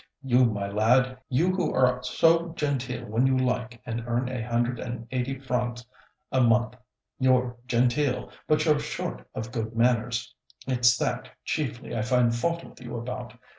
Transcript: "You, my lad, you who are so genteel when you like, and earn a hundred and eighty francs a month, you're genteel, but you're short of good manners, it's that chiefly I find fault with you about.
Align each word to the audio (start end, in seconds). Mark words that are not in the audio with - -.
"You, 0.23 0.45
my 0.45 0.67
lad, 0.67 1.19
you 1.29 1.51
who 1.53 1.71
are 1.75 2.01
so 2.01 2.53
genteel 2.55 3.05
when 3.05 3.27
you 3.27 3.37
like, 3.37 3.79
and 3.85 4.03
earn 4.07 4.29
a 4.29 4.41
hundred 4.41 4.79
and 4.79 5.05
eighty 5.11 5.37
francs 5.37 5.85
a 6.31 6.41
month, 6.41 6.73
you're 7.19 7.55
genteel, 7.67 8.31
but 8.47 8.65
you're 8.65 8.79
short 8.79 9.27
of 9.35 9.51
good 9.51 9.75
manners, 9.75 10.33
it's 10.65 10.97
that 10.97 11.29
chiefly 11.45 11.95
I 11.95 12.01
find 12.01 12.33
fault 12.35 12.63
with 12.63 12.81
you 12.81 12.97
about. 12.97 13.35